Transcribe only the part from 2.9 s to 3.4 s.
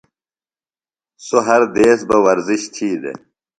دےۡ۔